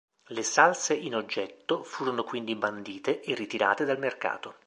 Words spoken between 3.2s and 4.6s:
e ritirate dal mercato.